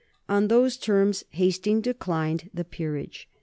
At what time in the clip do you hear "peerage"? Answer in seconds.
2.65-3.29